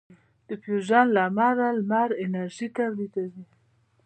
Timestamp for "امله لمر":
1.29-2.09